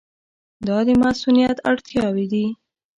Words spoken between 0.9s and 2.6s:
مصونیت اړتیاوې دي.